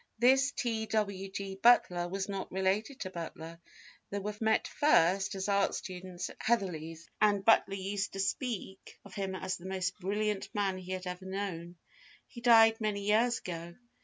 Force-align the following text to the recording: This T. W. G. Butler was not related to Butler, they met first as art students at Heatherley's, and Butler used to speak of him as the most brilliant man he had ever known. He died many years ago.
This 0.17 0.51
T. 0.51 0.87
W. 0.87 1.29
G. 1.29 1.59
Butler 1.61 2.07
was 2.07 2.27
not 2.27 2.51
related 2.51 3.01
to 3.01 3.11
Butler, 3.11 3.59
they 4.09 4.19
met 4.41 4.67
first 4.67 5.35
as 5.35 5.47
art 5.47 5.75
students 5.75 6.31
at 6.31 6.37
Heatherley's, 6.41 7.07
and 7.21 7.45
Butler 7.45 7.75
used 7.75 8.13
to 8.13 8.19
speak 8.19 8.97
of 9.05 9.13
him 9.13 9.35
as 9.35 9.57
the 9.57 9.67
most 9.67 9.99
brilliant 9.99 10.49
man 10.55 10.79
he 10.79 10.93
had 10.93 11.05
ever 11.05 11.25
known. 11.25 11.75
He 12.25 12.41
died 12.41 12.81
many 12.81 13.03
years 13.03 13.37
ago. 13.37 13.75